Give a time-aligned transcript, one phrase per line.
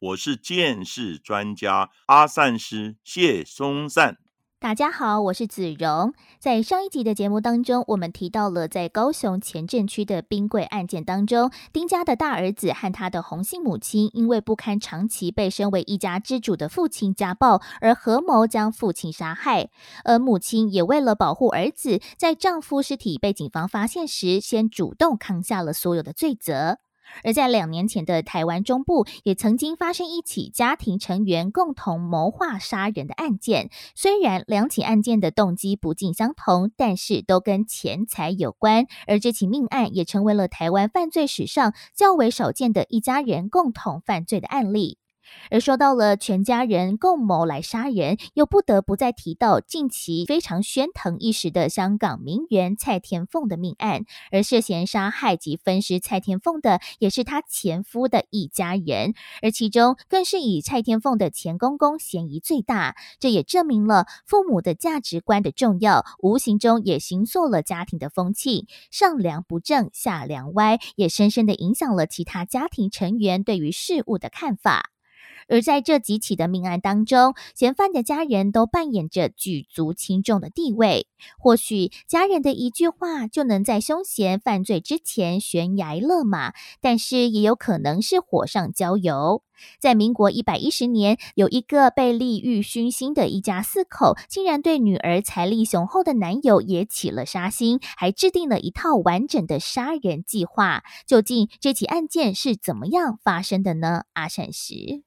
[0.00, 4.16] 我是剑士专家阿善师谢松善。
[4.58, 6.14] 大家好，我是子荣。
[6.38, 19.68] 在上一集的节目当中，我们提到了在高雄前镇区的冰柜案件当中，丁家的大儿子和他的红姓母亲，因为不堪长期被身为一家之主的父亲家暴，而合谋将父亲杀害。
[20.04, 26.78] 而母亲也为了保护儿子，在丈夫尸体被警方发现时，先主动扛下了所有的罪责。
[27.24, 33.70] 而在两年前的台湾中部，也曾经发生一起家庭成员共同谋划杀人的案件。
[33.94, 38.86] 虽然两起案件的动机不尽相同，但是都跟钱财有关。
[39.06, 44.99] 而这起命案也成为了台湾犯罪史上较为少见的一家人共同犯罪的案例。
[45.50, 54.04] 而说到了全家人共谋来杀人，又不得不再提到近期非常喧腾一时的香港名媛蔡天凤的命案。
[54.30, 62.96] 而涉嫌杀害及分尸蔡天凤的，也是她前夫的一家人，而其中更是以蔡天凤的前公公嫌疑最大。
[63.18, 68.66] 这也证明了父母的价值观的重要，无形中也形塑了家庭的风气。
[68.90, 74.90] 上梁不正下梁歪，也深深的影响了其他家庭成员对于事物的看法。
[75.50, 81.06] 而在这几起的命案当中，嫌犯的家人都扮演着举足轻重的地位。
[81.38, 89.42] 或许家人的一句话就能在凶嫌犯罪之前悬崖勒马，但是也有可能是火上浇油。
[89.78, 100.82] 在民国一百一十年，有一个被利欲熏心的一家四口，竟然对女儿财力雄厚的男友也起了杀心，还制定了一套完整的杀人计划。
[101.06, 104.04] 究竟这起案件是怎么样发生的呢？
[104.14, 105.02] 阿善石。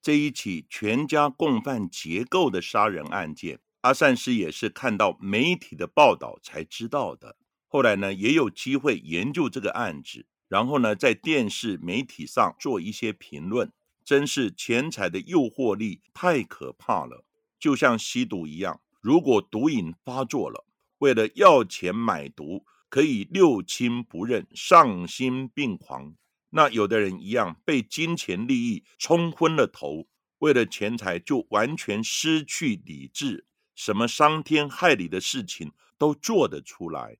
[0.00, 7.36] 这一起全家共犯结构的杀人案件，阿善师也是看到媒体的报道才知道的。
[7.66, 13.72] 后来呢，也有机会研究这个案子，然后呢，在电视媒体上做一些评论。
[14.04, 17.26] 真是钱财的诱惑力太可怕了，
[17.60, 20.64] 就像吸毒一样，如果毒瘾发作了，
[20.96, 26.14] 为了要钱买毒，可以六亲不认，丧心病狂。
[26.50, 37.18] 那有的人一样被金钱利益冲昏了头，为了钱财就完全失去理智，什么伤天害理的事情都做得出来。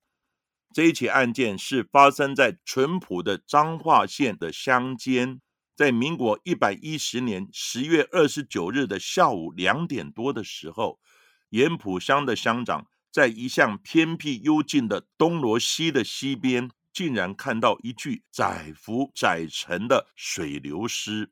[0.73, 5.41] 这一起案件是发生在淳朴的彰化县的乡间，
[5.75, 10.99] 在民国一百一十年十月二十九日的下午两点多的时候，
[11.49, 16.69] 盐埔乡的乡长在一向偏僻幽静的东罗溪的溪边。
[16.99, 21.31] 竟然看到一具载浮载沉的水流尸，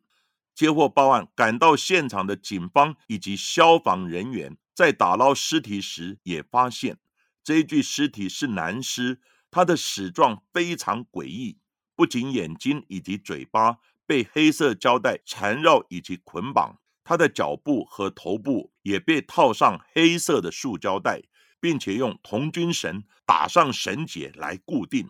[0.55, 7.00] 接获报案，赶到现场的警方以及消防人员在打捞尸体时，也发现
[7.44, 9.19] 这具尸体是男尸，
[9.51, 11.57] 他的死状非常诡异，
[11.97, 21.23] 不仅眼睛以及嘴巴被黑色胶带缠绕以及捆绑，他的脚部和头部也被套上黑色的塑胶带，
[21.59, 25.09] 并且用童军绳打上绳结来固定。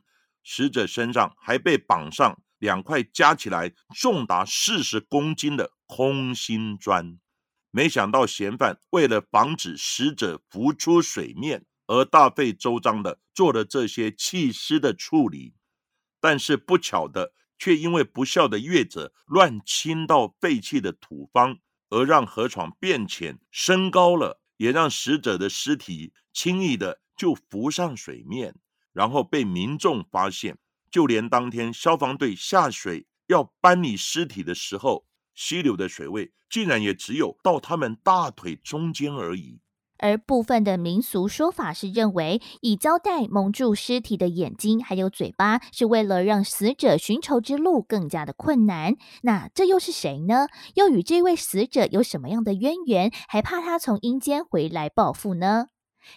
[0.50, 7.20] 死者身上还被绑上两块加起来重达四十公斤的空心砖。
[7.70, 15.54] 没想到嫌犯为了防止死者浮出水面，而大费周章的做了这些弃尸的处理。
[16.22, 21.60] 但是不巧的，却因为不孝的业者乱倾倒废弃的土方，
[21.90, 28.56] 而让河床变浅升高了，也让死者的尸体轻易的就浮上水面。
[28.98, 30.58] 然后被民众发现，
[30.90, 39.60] 就连当天消防队下水要搬离尸体的时候，溪流的水位竟然也只有到他们大腿中间而已。
[40.00, 48.96] 而部分的民俗说法是认为，以胶带蒙住尸体的眼睛还有嘴巴，是为了让死者寻仇之路更加的困难。
[49.22, 50.48] 那这又是谁呢？
[50.74, 53.12] 又与这位死者有什么样的渊源？
[53.28, 55.68] 还怕他从阴间回来报复呢？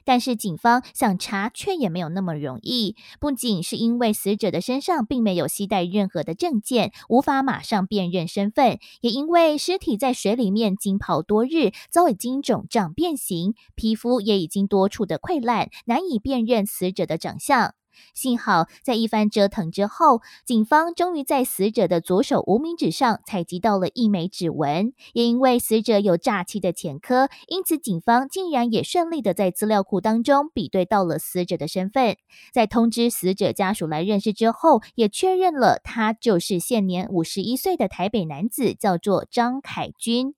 [0.05, 2.97] 但是警方想查，却也没有那么容易。
[3.19, 17.75] 不仅是因为死者的身上并没有携带任何的证件，无法马上辨认身份，也因为尸体在水里面浸泡多日，早已经肿胀变形，皮肤也已经多处的溃烂，难以辨认死者的长相。
[18.15, 24.93] 幸好在一番折腾之后，警方终于在死者的左手无名指上采集到了一枚指纹。
[25.13, 32.17] 也因为死者有诈欺的前科，因此警方竟然也顺利的在资料库当中比对到了死者的身份。
[32.53, 40.35] 在通知死者家属来认识之后，也确认了他就是现年五十一岁的台北男子，叫做张凯军。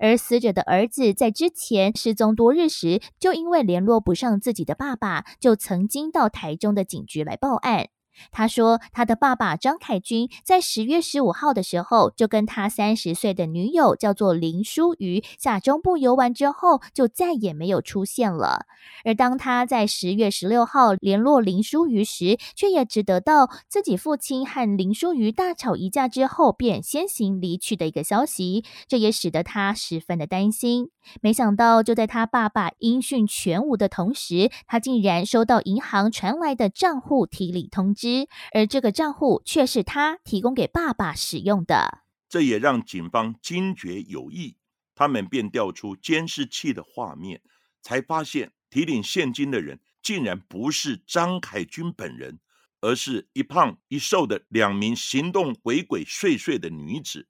[0.00, 7.90] 而死者的儿子在之前失踪多日时，就因为联络不上自己的爸爸，就曾经到台中的警局来报案。
[8.30, 18.66] 他说，他的爸爸张凯军在十月十五号的时候，就跟他三十岁的女友叫做林淑瑜下中部游玩之后，就再也没有出现了。
[19.04, 28.64] 而当他在十月十六号联络林淑瑜时，却也只得到自己父亲和林淑瑜大吵一架之后，便先行离去的一个消息。
[28.86, 30.90] 这也使得他十分的担心。
[31.22, 38.09] 没想到，就在他爸爸音讯全无的同时，他竟然收到银行传来的账户提领通知，
[38.52, 42.04] 而这个账户却是他提供给爸爸使用的。
[42.28, 44.56] 这也让警方惊觉有异，
[44.94, 47.42] 他们便调出监视器的画面，
[47.82, 52.38] 才发现提领现金的人竟然不是张凯军本人，
[52.80, 57.26] 而是一胖一瘦的两名行动鬼鬼祟祟的女子，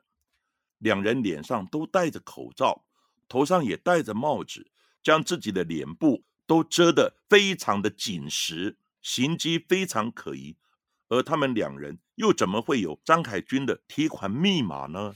[0.78, 2.84] 两人脸上都戴着口罩。
[3.28, 4.70] 头上也戴着帽子，
[5.02, 10.56] 将自己的脸部都遮得非常的紧实，行迹非常可疑。
[11.10, 15.14] 而他们两人又怎么会有张凯军的提款密码呢？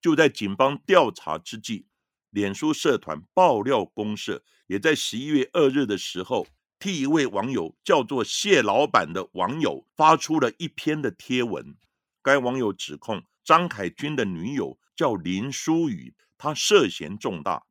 [0.00, 1.86] 就在警方调查之际，
[2.30, 6.46] 脸书社团爆料公社也在十一月二日的时候，
[6.78, 11.76] 替一位网友叫做谢老板的网友发出了一篇的贴文。
[12.22, 16.14] 该网友指控张凯军的女友叫林淑雨。
[16.36, 17.64] 他涉嫌重大。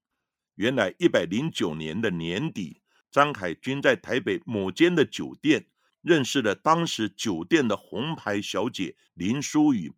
[0.56, 2.82] 原来一百零九年的年底，
[3.12, 5.68] 张凯军在台北某间的酒店
[6.02, 9.94] 认识了当时酒店的红牌小姐林淑雨。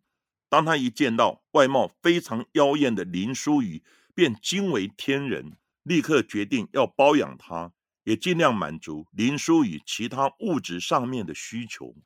[0.48, 3.82] 当他一见到外貌非常妖艳的林淑雨，
[4.14, 7.72] 便惊为天人，立刻决定要包养她，
[8.04, 11.96] 也尽量满足林淑雨其他物质上面的需求。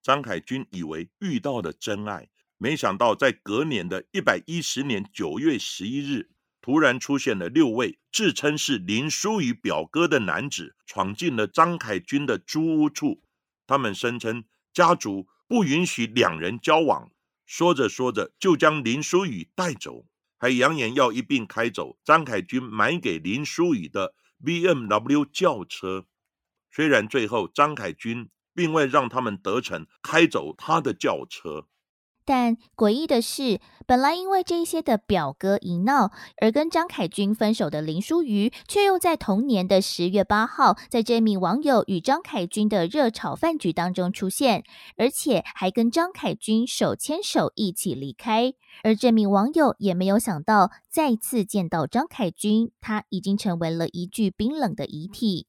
[0.00, 2.28] 张凯军以为遇到了真爱。
[2.58, 6.30] 没想到，在隔年的一百一十年九月十一日，
[6.60, 13.22] 突然出现了六位自称是林淑雨表哥的男子，闯进了张凯军的租屋处。
[13.66, 17.10] 他们声称家族不允许两人交往，
[17.44, 20.06] 说着说着就将林书宇带走，
[20.38, 26.06] 还扬言要一并开走张凯军买给林书宇的 BMW 轿车。
[26.70, 31.68] 虽然最后张凯军并未让他们得逞，开走他的轿车。
[32.26, 36.10] 但诡异的是，本来因为这些的表哥一闹
[36.42, 44.64] 而跟张凯军分手的林淑瑜，却又在同年的十月八号，在这名网友与张凯军的热炒饭局当中出现，
[44.96, 48.52] 而且还跟张凯军手牵手一起离开。
[48.82, 55.46] 而这名网友也没有想到，再次见到张凯军，他已经成为了一具冰冷的遗体。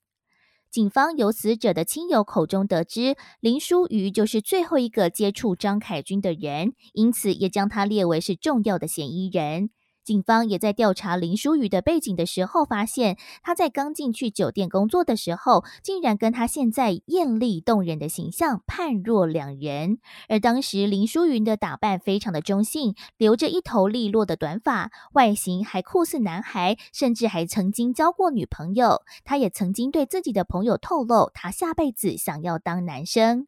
[0.78, 9.72] 警方由死者的亲友口中得知，林淑瑜就是最后一个接触张凯军的人，因此也将他列为是重要的嫌疑人。
[10.08, 19.98] 警方也在调查林淑雨的背景的时候，发现她在刚进去酒店工作的时候，竟然跟她现在艳丽动人的形象判若两人。
[20.30, 29.02] 而当时林淑云的打扮非常的中性，留着一头利落的短发，外形还酷似男孩，甚至还曾经交过女朋友。
[29.26, 33.48] 她也曾经对自己的朋友透露，她下辈子想要当男生。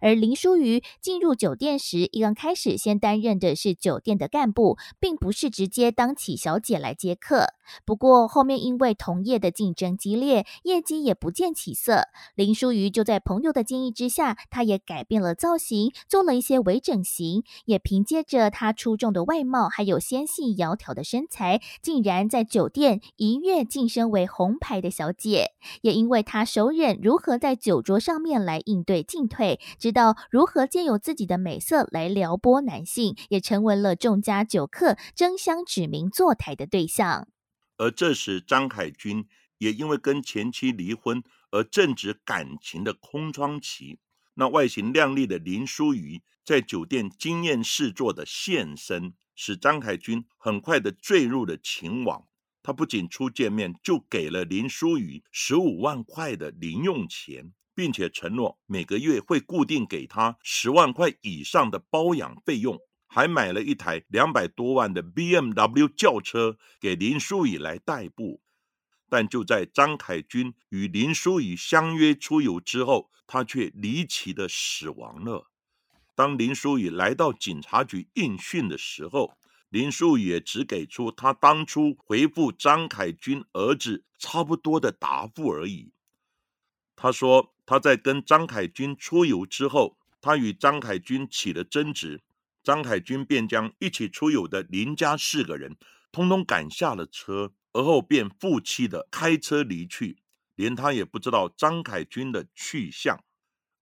[0.00, 7.46] 而林淑瑜进入酒店时，一刚开始先担任的是酒店的干部，并不是直接当起小姐来接客。
[7.84, 12.02] 不过后面因为同业的竞争激烈，业绩也不见起色，
[12.34, 25.52] 林淑瑜就在朋友的建议之下，她也改变了造型，做了一些微整形，也凭借着她出众的外貌，还有纤细窈窕的身材，竟然在酒店一跃晋升为红牌的小姐。
[25.82, 29.58] 也因为她熟稔如何在酒桌上面来应对进退。
[29.86, 37.28] 知道如何借由自己的美色来撩拨男性，也成为了众家酒客争相指名坐台的对象。
[37.76, 39.28] 而这时，张海军
[39.58, 44.00] 也因为跟前妻离婚而正值感情的空窗期。
[44.34, 52.26] 那外形靓丽的林淑瑜在酒店惊艳四座的现身，使张海军很快的坠入了情网。
[52.60, 57.52] 他不仅初见面就给了林淑瑜十五万块的零用钱。
[57.76, 68.40] 并且承诺每个月会固定给他十万块以上的包养费用，还买了一台两百多万的 BMW 轿车给林淑仪来代步。
[69.08, 75.50] 但就在张凯军与林淑仪相约出游之后，他却离奇的死亡了。
[76.14, 79.36] 当林淑仪来到警察局应讯的时候，
[79.68, 85.92] 林淑仪也只给出他当初回复张凯军儿子差不多的答复而已。
[86.96, 92.22] 他说他在跟张凯军出游之后，他与张凯军起了争执，
[92.62, 95.76] 张凯军便将一起出游的林家四个人
[96.10, 97.52] 通通赶下了车。
[97.72, 100.16] 而后便负气的开车离去，
[100.54, 103.22] 连他也不知道张凯军的去向。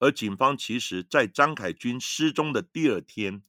[0.00, 3.44] 而警方其实，在张凯军失踪的第二天，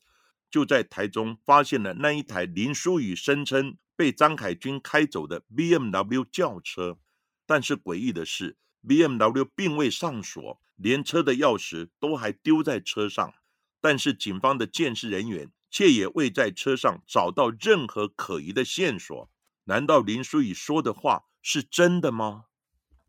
[0.52, 7.00] 就在台中发现了那一台林淑宇声称被张凯军开走的 BMW 轿车。
[7.48, 8.56] 但是诡异的是
[8.88, 13.34] ，BMW 并未上锁，连车的钥匙都还丢在车上。
[13.82, 19.30] 但是警方的监视人员却也未在车上找到任何可疑的线索。
[19.66, 22.46] 难道林淑仪说的话是真的吗？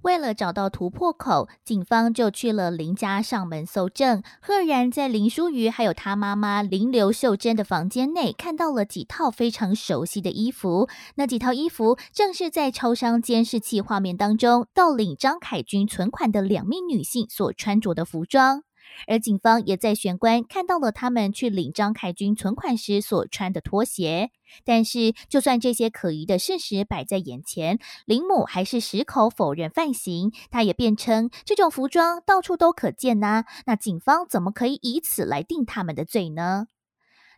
[0.02, 4.22] 为了找到突破口，警方就去了林家上门搜证。
[4.40, 10.88] 赫然在林淑瑜还有她妈妈林刘秀珍的房间内，看到了几套非常熟悉的衣服。
[11.16, 18.62] 那几套衣服正是在超商监视器画面当中盗领张凯军存款的两名女性所穿着的服装。
[19.06, 24.30] 而警方也在玄关看到了他们去领张凯军存款时所穿的拖鞋，
[24.64, 30.32] 但是就算这些可疑的事实摆在眼前，林母还是矢口否认犯行。
[30.50, 36.66] 他也辩称这种服装到处都可见呐，那警方怎么可以以此来定他们的罪呢？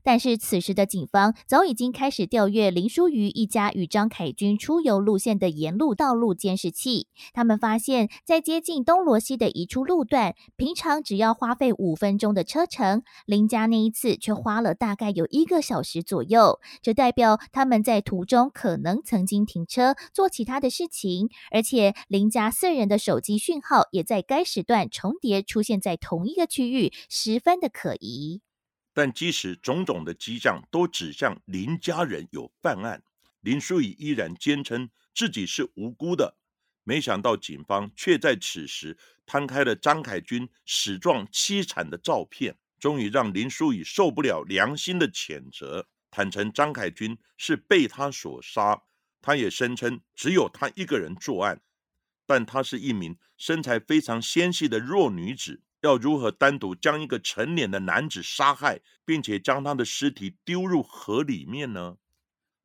[0.03, 7.09] 但是此时的警方早已经开始调阅林淑瑜一家与张凯军出游路线的沿路道路监视器。
[7.33, 16.61] 他们发现，在接近东罗西的一处路段，平常只要花费五分钟的车程，林家那一次却花了大概有一个小时左右。
[16.83, 28.41] 这代表他们在途中可能曾经停车做其他的事情，而且林家四人的手机讯号也在该时段重叠出现在同一个区域，十分的可疑。
[28.99, 33.01] 但即使种种的迹象都指向林家人有犯案，
[33.43, 36.37] 林淑仪依然坚称自己是无辜的。
[36.83, 48.83] 没想到警方却在此时摊开了张凯军死状凄惨的照片，终于让林淑仪受不了良心的谴责，坦诚张凯军是被他所杀。
[49.23, 51.61] 他也声称只有他一个人作案，
[52.27, 55.63] 但她是一名身材非常纤细的弱女子。
[55.81, 61.99] 要如何单独将一个成年的男子杀害，并且将他的尸体丢入河里面呢？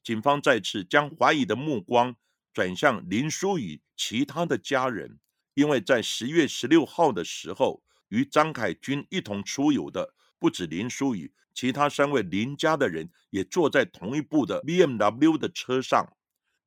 [0.03, 2.15] 警方再次将怀疑的目光
[2.53, 5.19] 转向林书宇其他的家人，
[5.53, 16.15] 因为在十月十六号的时候，与张凯军一同出游的不止林书宇，其他三位林家的人也坐在同一部的 BMW 的车上，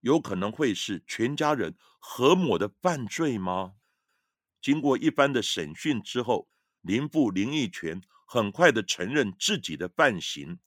[0.01, 3.75] 有可能会是全家人合谋的犯罪吗？
[4.61, 6.49] 经过一番的审讯之后，
[6.81, 10.59] 林父林义全很快的承认自己的犯行。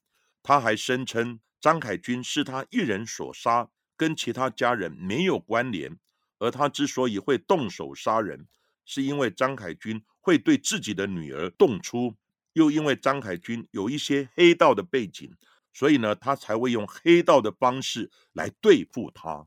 [0.42, 5.98] 他还声称张凯军是他一人所杀，跟其他家人没有关联。
[6.38, 8.48] 而他之所以会动手杀人，
[8.86, 12.16] 是因为张凯军会对自己的女儿动粗，
[12.54, 15.30] 又因为张凯军有一些黑道的背景，
[15.74, 19.46] 所以呢，他才会用黑道的方式来对付他。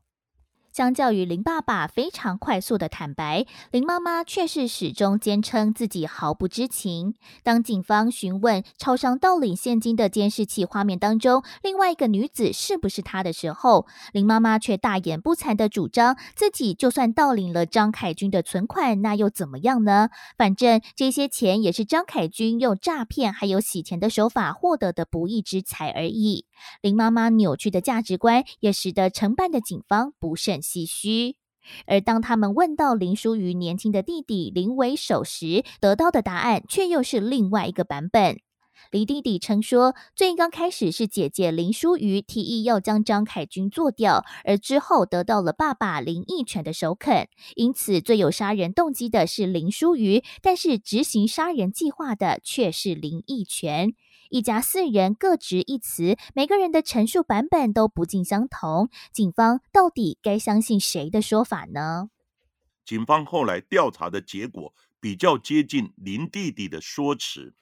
[0.74, 7.14] 相较于林爸爸非常快速的坦白，林妈妈却是始终坚称自己毫不知情。
[7.44, 20.08] 当警方询问超商盗领现金的监视器画面当中另外一个女子是不是她的时候，林妈妈却大言不惭的主张自己就算盗领了张凯军的存款，那又怎么样呢？
[20.36, 26.46] 反正这些钱也是张凯军用诈骗还有洗钱的手法获得的不义之财而已。
[26.80, 30.60] 林妈妈扭曲的价值观也使得承办的警方不甚。
[30.60, 31.36] 唏嘘。
[31.86, 38.38] 而当他们问到林淑瑜年轻的弟弟林为首时，得到的答案却又是另外一个版本。
[38.90, 53.94] 林弟弟称说，最刚开始是姐姐林淑瑜提议要将张凯军做掉，而之后得到了爸爸林义全的首肯，因此最有杀人动机的是林淑瑜，但是执行杀人计划的却是林义全。
[54.34, 58.90] 一家四人各执一词，每个人的陈述版本都不尽相同。
[59.12, 62.10] 警方到底该相信谁的说法呢？
[62.84, 67.54] 警方后来调查的结果比较接近林弟弟的说辞。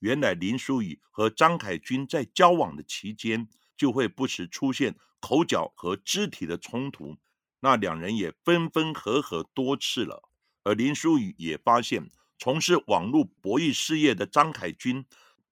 [0.00, 7.16] 原来林淑仪和张凯军在交往的期间，就会不时出现口角和肢体的冲突。
[7.60, 10.28] 那两人也分分合合多次了。
[10.64, 12.10] 而林淑仪也发现，
[12.40, 15.06] 从事网络博弈事业的张凯军。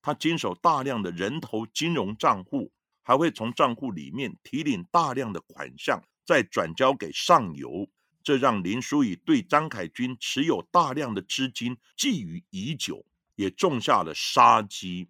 [0.07, 2.71] 他经手大量的人头金融账户，
[3.03, 7.91] 还会从账户里面提领大量的款项，再转交给上游。
[8.23, 15.09] 这让林书宇对张凯军持有大量的资金觊觎已久，也种下了杀机。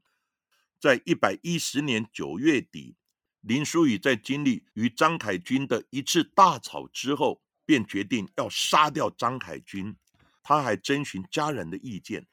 [0.80, 2.96] 在一百一十年九月底，
[3.42, 9.94] 林书宇在经历与张凯军的一次大吵之后，便决定要杀掉张凯军。
[10.42, 12.26] 他还征询家人的意见，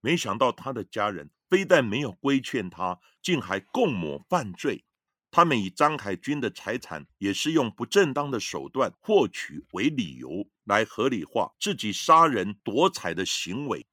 [0.00, 4.84] 没想到他的家人非但没有规劝他，竟还共谋犯罪。
[5.30, 13.86] 他们以张海军的财产也是用不正当的手段获取为理由，来合理化自己杀人夺财的行为。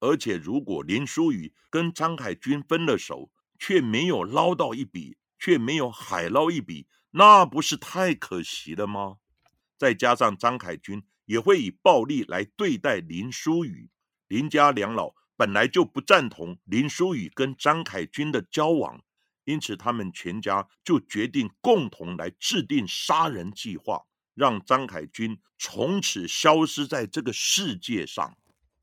[0.00, 9.16] 而且，如果林书宇跟张海军分了手，却没有捞到一笔，却没有海捞一笔，那不是太可惜了吗？
[9.76, 11.02] 再加上张海军。
[11.26, 13.88] 也会以暴力来对待林书宇。
[14.28, 19.00] 林家两老本来就不赞同林书宇跟张凯军的交往，
[19.44, 24.02] 因此他们全家就决定共同来制定杀人计划，
[24.34, 28.36] 让张凯军从此消失在这个世界上。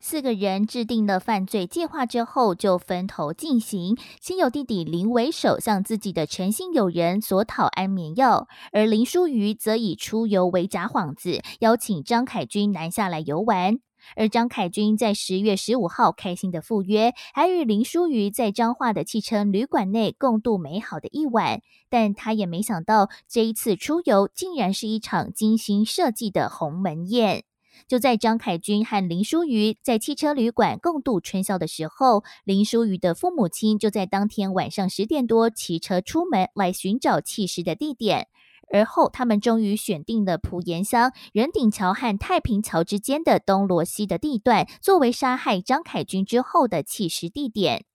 [0.04, 3.96] 四个人制定了犯罪计划之后，就分头进行。
[4.20, 13.80] 先由弟弟林为首，向自己的诚信友人索讨安眠药；而林书瑜则以出游为假幌子，邀请张凯军南下来游玩。
[14.16, 21.62] 而张凯军在十月十五号开心的赴约，还与林书瑜在彰化的汽车旅馆内共度美好的一晚。
[21.90, 27.44] 但他也没想到，这一次出游竟然是一场精心设计的鸿门宴。
[27.88, 38.28] 就在张凯军和林淑瑜在汽车旅馆共度春宵的时候，林淑瑜的父母亲就在当天晚上十点多骑车出门来寻找弃尸的地点。
[38.74, 47.86] 而后，他们终于选定了蒲岩乡人鼎桥和太平桥之间的东罗西的地段，作为杀害张凯军之后的弃尸地点。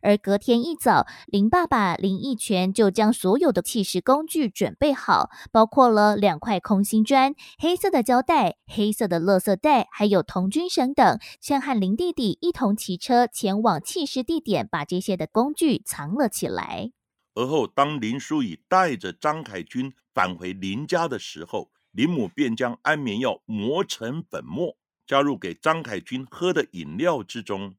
[0.00, 16.92] 而隔天一早，林爸爸林义全就将所有的弃尸工具准备好，包括了两块空心砖、黑色的胶带、黑色的垃圾袋，还有童军绳等，先和林弟弟一同骑车前往弃尸地点，把这些的工具藏了起来。
[17.36, 27.76] 而后，当林淑仪带着张凯军返回林家的时候，林母便将安眠药磨成粉末，加入给张凯军喝的饮料之中。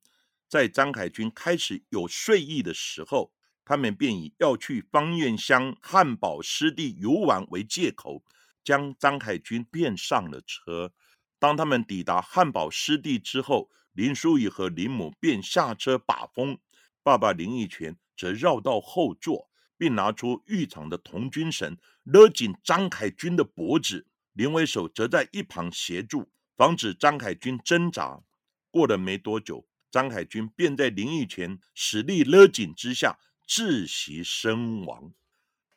[0.48, 3.34] 在张凯军开始有睡意的时候，
[3.66, 8.24] 他们便以要去方院乡汉堡湿地游玩为借口，
[8.64, 10.94] 将张凯军便上了车。
[11.40, 16.60] 当他们抵达汉堡湿地之后，林淑仪和林母便下车把风，
[17.02, 19.47] 爸爸林义全则绕到后座，
[19.78, 28.22] 并拿出浴场的童军绳勒紧张凯军的脖子，林为首则在一旁协助，防止张凯军挣扎。
[28.72, 29.68] 过了没多久。
[29.90, 35.14] 张凯军便在林义全使力勒紧之下窒息身亡。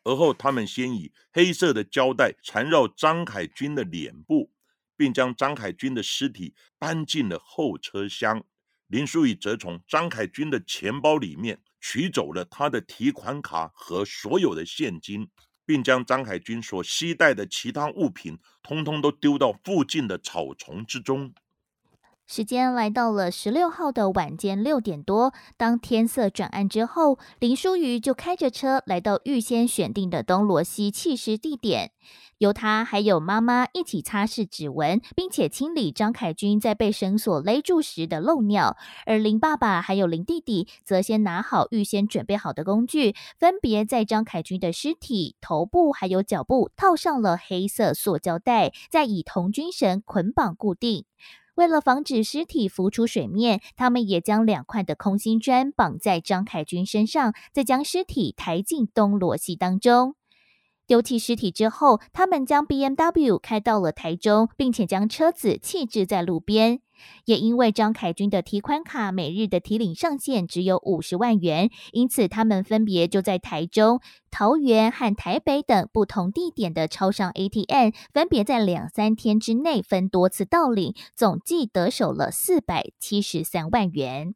[0.02, 4.50] 而后，他们先以黑色的胶带缠绕张凯军的脸部，
[4.96, 8.44] 并将张凯军的尸体搬进了后车厢。
[8.88, 15.28] 林淑仪则从张凯军的钱包里面取走了他的提款卡和所有的现金，
[15.64, 21.32] 并将张海军所携带的其他物品通通都丢到附近的草丛之中。
[22.32, 31.90] 时间来到了十六号的晚间六点多，当天色转暗之后，林淑瑜就开着车来到预先选定的东罗西弃尸地点，
[32.38, 38.76] 由他还有妈妈一起擦拭指纹，并且清理张凯军在被绳索勒住时的漏尿。
[39.06, 51.06] 而林爸爸还有林弟弟则先拿好预先准备好的工具，分别在张凯军的尸体头部还有脚部套上了黑色塑胶袋，再以童军绳捆绑固定。
[51.60, 60.14] 为了防止尸体浮出水面，他们也将两块的空心砖绑在张凯军身上，再将尸体抬进东罗溪当中。
[60.86, 66.80] 丢弃尸体之后，他们将 B M W 开到了台中，并且将车子弃置在路边。
[67.24, 84.34] 也因为张凯军的提款卡每日的提领上限只有五十万元，因此他们分别就在台中、桃园和台北等不同地点的超商 ATM，分别在两三天之内分多次盗领，总计得手了四百七十三万元。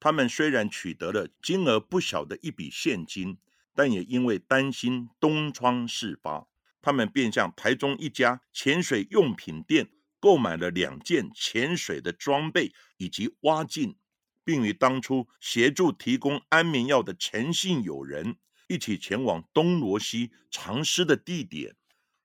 [0.00, 3.38] 他们虽然取得了金额不小的一笔现金，
[3.74, 6.46] 但也因为担心东窗事发，
[6.80, 9.88] 他们便向台中一家潜水用品店。
[10.20, 13.96] 购买了两件潜水的装备以及蛙镜，
[14.44, 21.76] 并与当初协助提供安眠药的诚信友人一起前往东罗西藏尸的地点。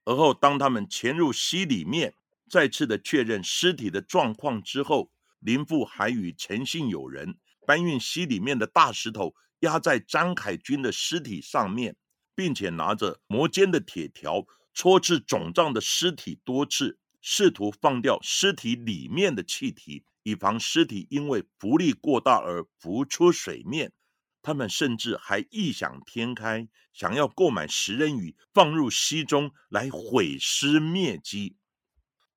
[0.06, 2.14] 而后，当他们潜入溪里面，
[2.50, 11.96] 再次的确认尸体的状况之后，林父还与诚信友人搬运溪里面的大石头压在张凯军的尸体上面，
[12.36, 17.00] 并且拿着磨尖的铁条戳刺肿胀的尸体多次。
[17.26, 23.94] 试图放掉尸体里面的气体，以防尸体因为浮力过大而浮出水面。
[24.42, 31.56] 他们甚至还异想天开，想要购买食人鱼放入溪中来毁尸灭迹。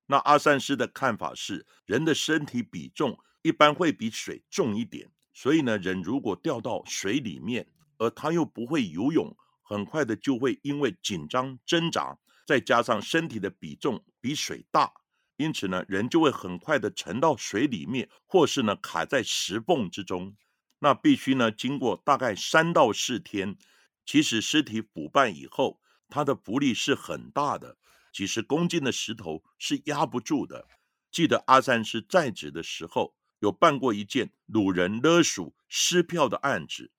[0.07, 7.66] 那阿善师的看法是，人的身体比重一般会比水重一点，所以呢，人如果掉到水里面，
[7.99, 14.92] 而他又不会游泳，很快的就会因为紧张挣扎，再加上身体的比重比水大，
[15.37, 20.37] 因此呢，人就会很快的沉到水里面，或是呢卡在石缝之中。
[20.78, 23.56] 那必须呢经过大概三到四天，
[24.04, 27.76] 其实尸体腐败以后，它的浮力是很大的。
[28.12, 30.68] 几十公斤的石头是压不住的。
[31.11, 36.92] 记得阿三师在职的时候，有办过一件掳人勒赎撕票的案子。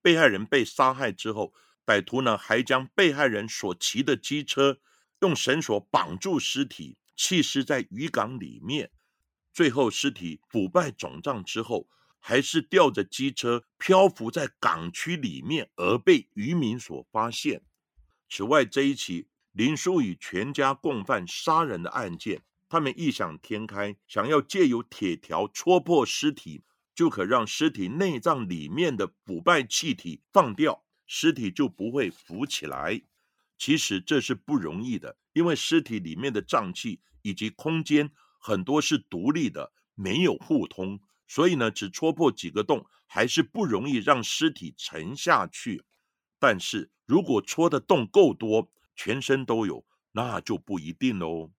[0.00, 1.52] 被害人被杀害之后，
[1.88, 4.78] 歹徒呢还将被害人所骑的机车
[5.22, 8.90] 用绳索绑住尸体，弃尸在渔港里面。
[9.54, 17.62] 最后尸体腐败肿胀之后，还是吊着机车漂浮在港区里面，而被渔民所发现。
[18.28, 19.28] 此外，这一起。
[19.52, 26.62] 林书宇全家共犯杀人的案件，他们异想天开，想要借由铁条戳破尸体，
[26.94, 33.02] 就可让尸体内脏里面的腐败气体放掉，尸体就不会浮起来。
[33.58, 45.82] 其实这是不容易的，因为尸体里面的脏器以及空间很多是独立的，没有互通，所以呢，只戳破几个洞，还是不容易让尸体沉下去。
[46.38, 51.50] 但是如果戳的洞够多，全身都有，那就不一定喽。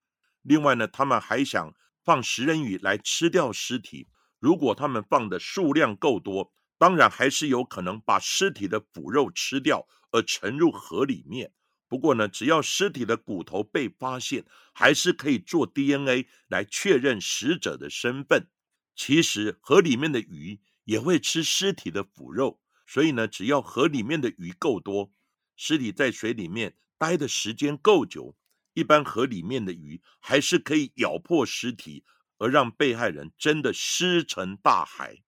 [0.42, 4.08] 另外呢，他们还想放食人鱼来吃掉尸体。
[4.40, 11.52] 如果他们放的数量够多，当然还是有可能把尸体的腐肉吃掉，而沉入河里面。
[11.88, 18.48] 不过呢，只要尸体的骨头被发现，还是可以做 DNA 来确认死者的身份。
[18.96, 25.12] 其实河里面的鱼也会吃尸体的腐肉，所以呢，只要河里面的鱼够多，
[25.56, 26.76] 尸体在水里面。
[26.98, 28.36] 待的时间够久，
[28.74, 32.04] 一般河里面的鱼还是可以咬破尸体，
[32.38, 35.24] 而让被害人真的尸沉大海。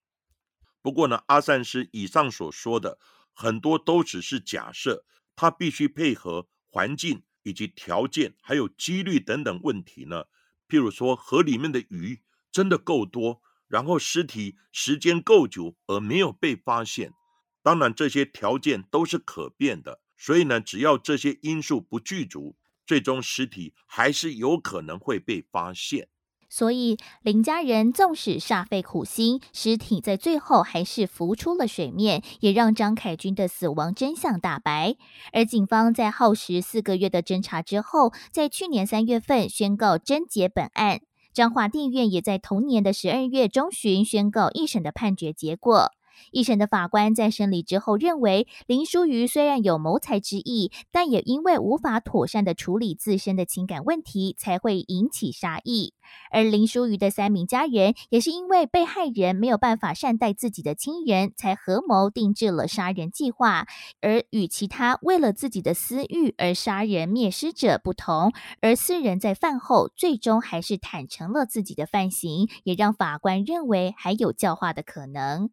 [0.82, 2.98] 不过呢，阿善师以上所说的
[3.34, 10.26] 很多都只是假设，他必须配合环境以及条件，还有几率等等问题呢。
[10.68, 17.14] 譬如说，河里面的鱼真的够多，然后尸体时间够久而没有被发现，
[17.62, 20.02] 当然这些条件都是可变的。
[20.18, 26.10] 所以呢，只要这些因素不具足，最终尸体还是有可能会被发现。
[26.52, 34.98] 所以林家人纵使煞费苦心，尸体在最后还是浮出了水面，也让张凯军的死亡真相大白。
[35.32, 41.00] 而警方在耗时四个月的侦查之后，在去年三月份宣告侦结本案。
[41.34, 45.94] 彰化地院也在同年的十二月中旬宣告一审的判决结果。
[46.32, 55.94] 一审的法官在审理之后认为，林淑瑜虽然有谋财之意，但也因为无法妥善的处理自身的情感问题，才会引起杀意。
[56.30, 63.66] 而林淑瑜的三名家人也是因为被害人没有办法善待自己的亲人，才合谋定制了杀人计划。
[64.02, 75.50] 而与其他为了自己的私欲而杀人灭尸者不同，而四人在饭后最终还是坦诚了自己的犯行，也让法官认为还有教化的可能。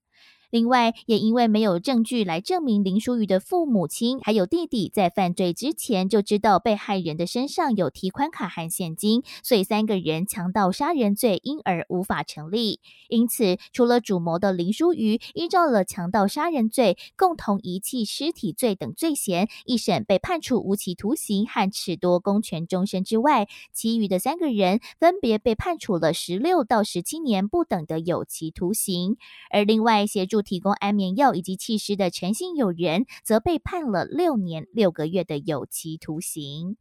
[0.50, 12.80] 另外，也因为没有证据来证明林淑瑜的父母亲还有弟弟在犯罪之前就知道被害人的身上有提款卡和现金，所以三个人强盗杀人罪因而无法成立。
[13.10, 29.18] 因此，除了主谋的林淑瑜依照了强盗杀人罪、共同遗弃尸体罪等罪嫌，一审被判处无期徒刑和褫夺公权终身之外，其余的三个人分别被判处了十六到十七年不等的有期徒刑。
[29.50, 30.37] 而另外协助。
[30.42, 36.76] 提供安眠药以及弃尸的诚信友人，则被判了六年六个月的有期徒刑。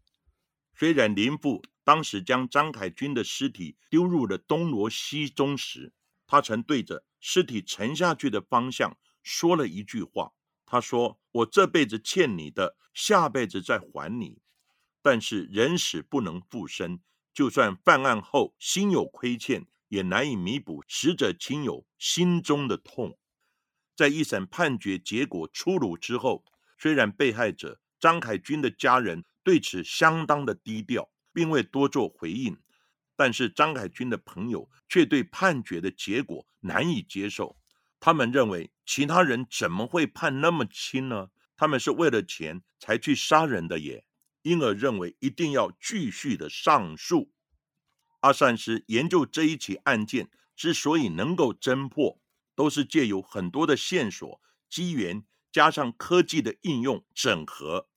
[0.75, 5.91] 虽然林父当时将张凯军的尸体丢入了东罗西中时，
[6.27, 10.33] 他曾对着尸体沉下去的方向说了一句话
[10.67, 14.39] ：“他说我这辈子欠你的，下辈子再还你。
[15.01, 16.99] 但是人死不能复生，
[17.33, 23.17] 就算犯案后心有亏欠，也难以弥补死者亲友心中的痛。”
[23.97, 26.45] 在一审判决结果出炉之后，
[26.77, 32.55] 虽然被害者张凯军的家人对此相当的低调，并未多做回应，
[33.15, 37.57] 但是张凯军的朋友却对判决的结果难以接受。
[37.99, 41.29] 他们认为其他人怎么会判那么轻呢？
[41.55, 44.05] 他们是为了钱才去杀人的耶，
[44.43, 47.31] 因而认为一定要继续的上诉。
[48.19, 52.21] 阿善师研究这一起案件之所以能够侦破，
[52.57, 57.87] 都是借由很多的线索、机缘，加上科技的应用整合。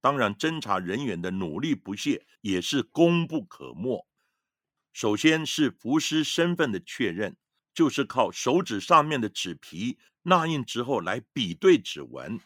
[0.00, 4.08] 当然，侦查人员的努力不懈也是功不可没。
[4.92, 7.36] 首先是浮尸身份的确认，
[7.72, 12.40] 就是靠手指上面的纸皮捺印之后来比对指纹。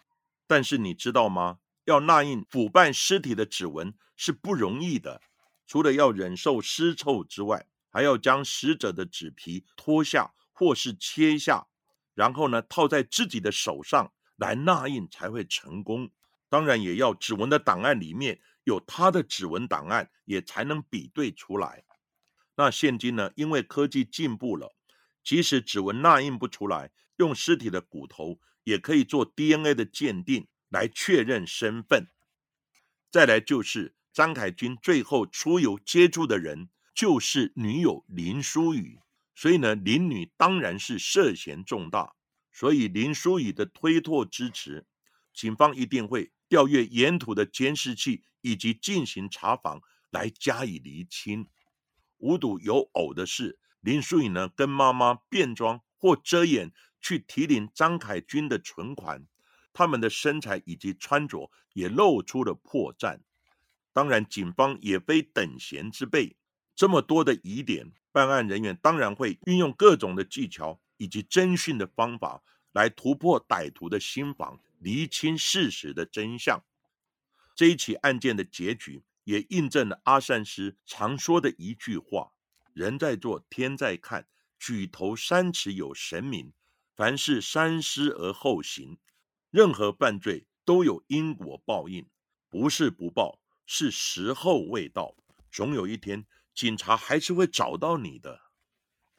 [0.46, 1.60] 但是你知道吗？
[1.86, 5.22] 要捺印腐败尸体的指纹是不容易的，
[5.66, 11.66] 除了要忍受尸臭之外，还要将死者的纸皮脱下或是切下，
[12.14, 16.08] 然后呢套在自己的手上来捺印才会成功。
[16.48, 21.82] 当然也要指纹的档案里面有他的指纹档案，也才能比对出来。
[22.54, 23.32] 那现今呢？
[23.34, 24.76] 因为科技进步了，
[25.24, 32.06] 即使指纹捺印不出来，用尸体的骨头也可以做 DNA 的鉴定来确认身份。
[33.10, 39.00] 再来就是张凯军最后出游接触的人就是女友林淑雨，
[39.34, 42.14] 所以呢，林女当然是涉嫌重大。
[42.52, 44.86] 所以林淑雨的推脱支持，
[45.32, 51.48] 警方一定会调阅沿途的监视器以及进行查访来加以厘清。
[52.18, 59.26] 无独有偶的是，林淑颖呢跟妈妈变装或遮掩去提领张凯军的存款，
[59.72, 63.20] 他们的身材以及穿着也露出了破绽。
[63.94, 66.36] 当然，警方也非等闲之辈，
[66.74, 76.64] 这么多的疑点，办案人员当然会运用各种的技巧以及侦讯的方法来突破歹徒的心防，厘清事实的真相。
[77.54, 79.02] 这一起案件的结局。
[79.24, 82.32] 也印证了阿善师常说的一句话
[82.74, 84.26] ：“人在做，天在看。
[84.58, 86.52] 举头三尺有神明，
[86.96, 88.98] 凡事三思而后行。
[89.50, 92.04] 任何犯罪都有因果报应，
[92.50, 95.14] 不是不报，是时候未到。
[95.52, 98.40] 总有一天，警察还是会找到你的。”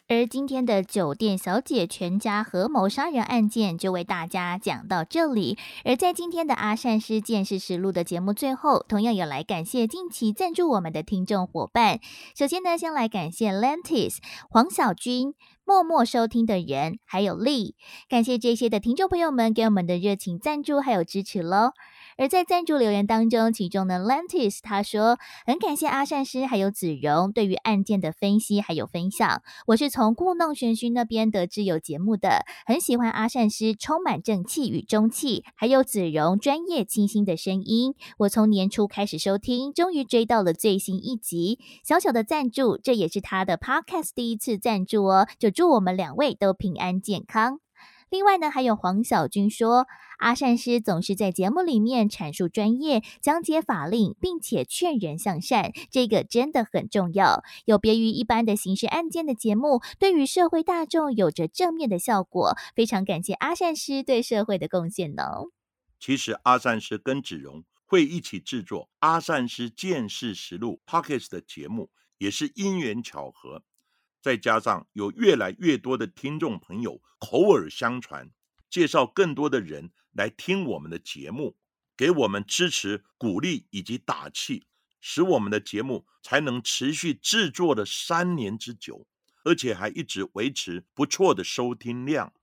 [0.10, 5.58] 而今天的酒店小姐全家合谋杀人案件就为大家讲到这里。
[5.86, 12.00] 而在今天的阿善师见识实录的节目最后，同样也来感谢近期赞助我们的听众伙伴。
[12.38, 14.17] 首先呢，先来感谢 Lantis、
[14.50, 17.76] 黄小军、默默收听的人，还有力
[18.10, 21.72] 感谢这些的听众朋友们给我们的热情赞助还有支持喽。
[22.17, 29.41] 而在赞助留言当中，其中呢，Lantis 他说很感谢阿善师还有子荣对于案件的分析还有分享。
[29.67, 37.95] 我是从故弄玄虚那边得知有节目的，很喜欢阿善师充满正气与中气，还有子荣专业清新的声音。
[38.19, 41.60] 我从年初开始收听，终于追到了最新一集。
[41.84, 47.62] 小小的赞助，这也是他的 Podcast 第一次赞助哦，就祝我们两位都平安健康。
[48.13, 49.88] 另外呢，还有黄小军说，
[50.19, 57.43] 阿善师总是在节目里面阐述专业、讲解法令，并且劝人向善，这个真的很重要。
[57.65, 62.56] 有别于一般的刑事案件的节目，对于社会大众有着正面的效果。
[62.76, 65.23] 非常感谢阿善师对社会的贡献呢。
[65.99, 73.63] 其实阿善师跟子荣会一起制作《阿善师见识实录》Pockets 的节目，也是因缘巧合。
[74.24, 78.32] 再加上有越来越多的听众朋友口耳相传，
[78.70, 81.58] 介绍更多的人来听我们的节目，
[81.98, 84.66] 给我们支持、鼓励以及打气，
[85.02, 89.06] 使我们的节目才能持续制作了三年之久，
[89.44, 92.34] 而且还一直维持不错的收听量。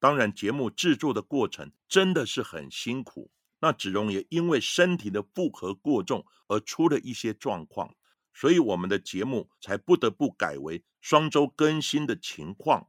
[0.00, 3.30] 当然，节目制作的过程真的是很辛苦。
[3.60, 7.94] 那子荣也因为身体的负荷过重而出了一些状况。
[8.38, 12.88] 所以我们的节目才不得不改为双周更新的情况。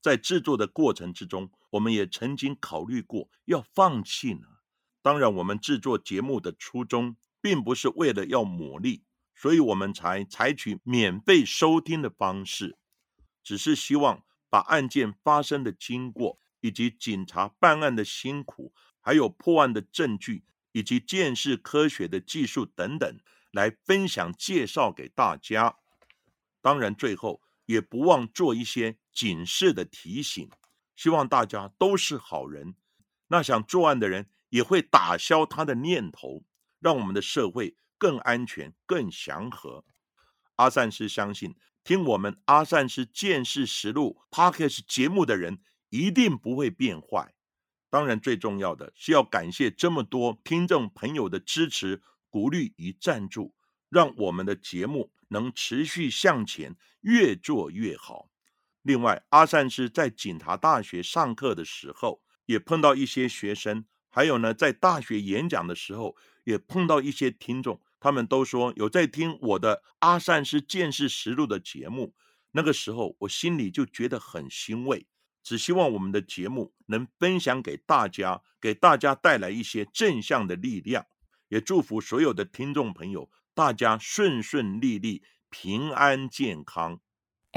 [0.00, 4.46] 在制作的过程之中，我们也曾经考虑过要放弃呢。
[5.02, 12.78] 当然，我们制作节目的初衷并不是为了要牟利，所以我们才采取免费收听的方式。
[13.42, 18.72] 只是希望把案件发生的经过，以及警察办案的辛苦，
[19.02, 23.18] 还有破案的证据，以及鉴识科学的技术等等。
[23.58, 25.78] 来分享介绍给大家，
[26.62, 30.48] 当然最后也不忘做一些警示的提醒，
[30.94, 32.76] 希望大家都是好人。
[33.26, 36.44] 那想作案的人也会打消他的念头，
[36.78, 39.84] 让我们的社会更安全、更祥和。
[40.54, 47.34] 阿善师相信，听我们阿善师见识实录 Podcast 节目的人一定不会变坏。
[47.90, 52.02] 当然，最重要的是要感谢这么多听众朋友的支持。
[52.30, 53.54] 鼓励与赞助，
[53.88, 58.30] 让我们的节目能持续向前，越做越好。
[58.82, 72.14] 另外，阿善师在警察大学上课的时候，也碰到一些学生；还有呢，在大学演讲的时候，也碰到一些听众，他们都说有在听我的《阿善师见识实录》的节目。
[72.52, 75.06] 那个时候，我心里就觉得很欣慰，
[75.42, 81.04] 只希望我们的节目能分享给大家，给大家带来一些正向的力量。
[81.48, 87.00] 也祝福所有的听众朋友，大家顺顺利利、平安健康。